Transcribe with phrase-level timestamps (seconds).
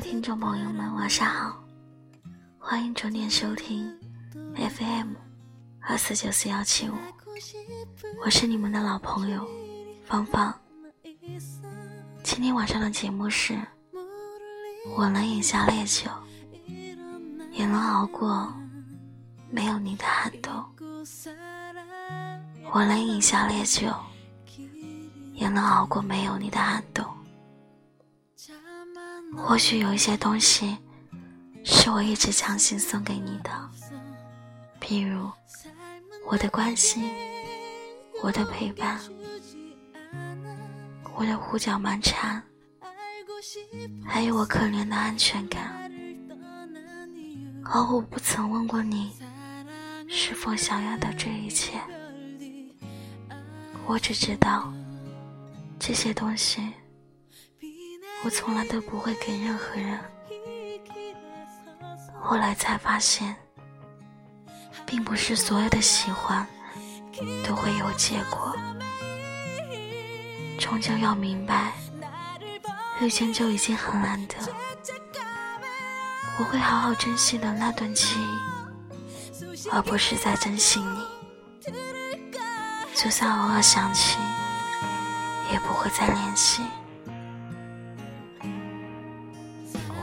[0.00, 1.60] 听众朋友们，晚上好，
[2.56, 3.92] 欢迎准点收听
[4.54, 5.14] FM
[5.80, 6.94] 二四九四幺七五，
[8.24, 9.44] 我是你们的老朋友
[10.06, 10.54] 芳芳。
[12.22, 13.60] 今天晚上的节目是：
[14.96, 16.08] 我能饮下烈酒，
[17.50, 18.54] 也能熬过
[19.50, 20.64] 没有你的寒冬。
[22.72, 23.92] 我能饮下烈酒，
[25.32, 27.04] 也能熬过没有你的寒冬。
[29.36, 30.76] 或许有一些东西，
[31.64, 33.50] 是我一直强行送给你的，
[34.78, 35.30] 比如
[36.26, 37.10] 我的关心，
[38.22, 39.00] 我的陪伴，
[41.14, 42.42] 我的胡搅蛮缠，
[44.04, 45.90] 还有我可怜的安全感。
[47.64, 49.12] 而我不曾问过你，
[50.08, 51.78] 是否想要的这一切。
[53.86, 54.72] 我只知道，
[55.78, 56.72] 这些东西。
[58.24, 59.98] 我从来都不会给任何人。
[62.20, 63.34] 后来才发现，
[64.84, 66.46] 并不是所有的喜欢
[67.46, 68.54] 都会有结果。
[70.58, 71.72] 终究要明白，
[73.00, 74.34] 遇见就已经很难得。
[76.38, 81.72] 我会好好珍惜的那段记忆，而不是在珍惜你。
[82.94, 84.18] 就算偶尔想起，
[85.52, 86.62] 也不会再联系。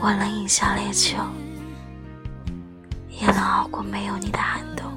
[0.00, 1.16] 我能饮下烈酒，
[3.08, 4.92] 也能熬过没有你的寒冬。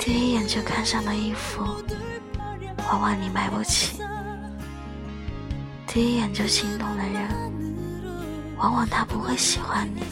[0.00, 1.62] 第一眼就看上的衣服，
[2.88, 4.02] 往往你买不起；
[5.86, 7.28] 第一眼就心动的人，
[8.56, 10.02] 往往他不会喜欢你。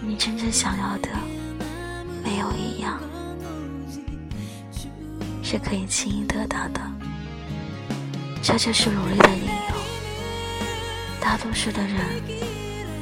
[0.00, 1.08] 你真正想要的，
[2.24, 2.98] 没有一样
[5.42, 6.80] 是可以轻易得到的。
[8.42, 9.75] 这就是努力的理由。
[11.26, 12.22] 大多数的人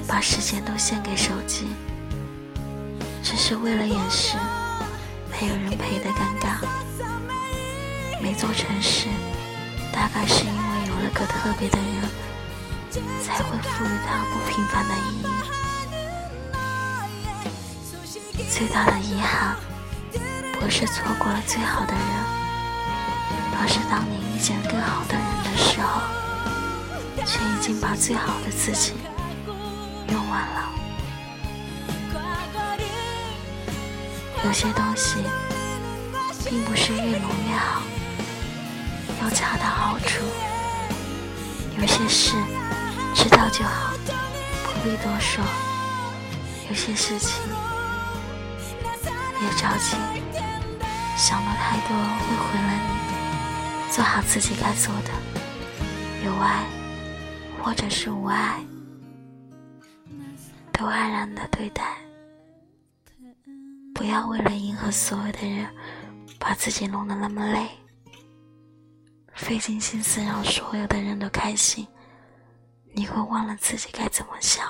[0.08, 1.66] 把时间都献给手机，
[3.22, 4.38] 只是为了掩饰
[5.30, 6.64] 没有人陪的尴尬。
[8.22, 9.08] 每座城市，
[9.92, 12.08] 大概是因为有了个特别的人，
[13.22, 15.26] 才会赋予它不平凡的意义。
[18.50, 19.54] 最大的遗憾，
[20.58, 22.02] 不是错过了最好的人，
[23.60, 26.23] 而是当你遇见更好的人的时候。
[27.26, 28.92] 却已经把最好的自己
[30.08, 30.70] 用完了。
[34.44, 35.24] 有些东西
[36.48, 37.82] 并不是越浓越好，
[39.22, 40.22] 要恰到好处。
[41.78, 42.36] 有些事
[43.14, 43.94] 知道就好，
[44.64, 45.42] 不必多说。
[46.68, 47.40] 有些事情
[49.38, 49.96] 别着急，
[51.16, 53.92] 想的太多会毁了你。
[53.92, 55.10] 做好自己该做的，
[56.24, 56.64] 有爱。
[57.64, 58.62] 或者是无爱，
[60.70, 61.96] 都安然的对待。
[63.94, 65.74] 不要为了迎合所有的人，
[66.38, 67.70] 把自己弄得那么累，
[69.32, 71.88] 费尽心思让所有的人都开心，
[72.92, 74.68] 你会忘了自己该怎么想。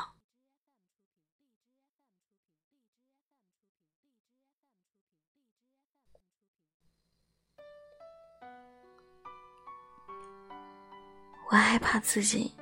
[11.51, 12.55] 我害怕自己。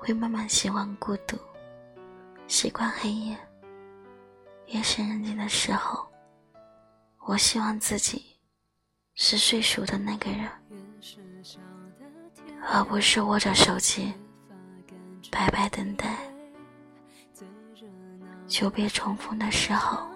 [0.00, 1.36] 会慢慢习惯孤独，
[2.48, 3.36] 习惯黑夜。
[4.68, 6.08] 夜深人静的时候，
[7.26, 8.24] 我希望自己
[9.14, 10.48] 是睡熟的那个人，
[12.72, 14.10] 而不是握着手机
[15.30, 16.16] 白白等待。
[18.46, 20.08] 久别重逢的时候，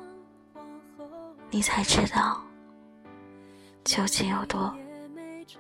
[1.51, 2.43] 你才知道
[3.85, 4.75] 究竟有多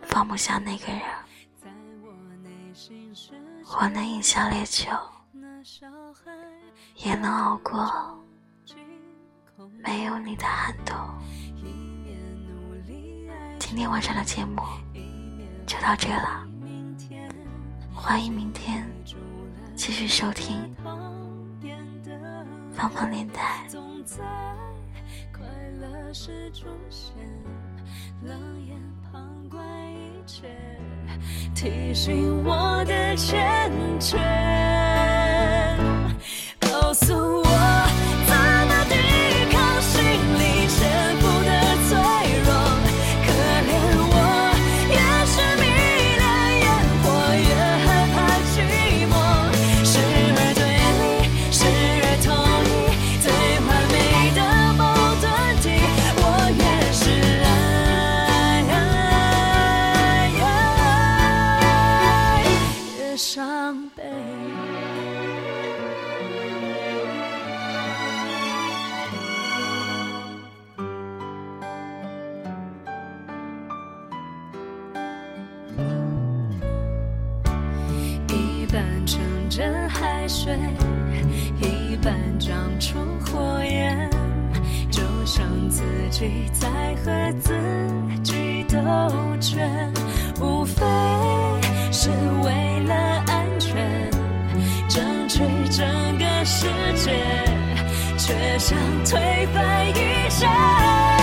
[0.00, 1.02] 放不下那个人。
[3.66, 4.86] 我能饮下烈酒，
[6.96, 8.18] 也能熬过
[9.82, 10.94] 没有你的寒冬。
[13.58, 14.62] 今天晚上的节目
[15.66, 16.46] 就到这了，
[17.94, 18.86] 欢迎明天
[19.74, 20.74] 继续收听
[22.72, 23.66] 芳芳电台。
[26.14, 27.12] 是出现，
[28.22, 28.80] 冷眼
[29.10, 29.60] 旁观
[29.92, 30.46] 一切，
[31.56, 33.68] 提醒我的欠
[33.98, 34.16] 缺，
[36.60, 37.43] 告诉。
[79.56, 80.52] 人海水，
[81.60, 84.10] 一半长出火焰，
[84.90, 86.68] 就像自己在
[87.04, 87.54] 和自
[88.24, 88.76] 己斗
[89.38, 89.62] 争，
[90.40, 90.82] 无非
[91.92, 92.10] 是
[92.42, 92.94] 为了
[93.28, 94.10] 安全，
[94.88, 95.38] 争取
[95.70, 95.86] 整
[96.18, 96.66] 个世
[96.96, 97.12] 界，
[98.18, 101.13] 却想推翻一切。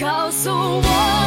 [0.00, 1.19] 告诉我。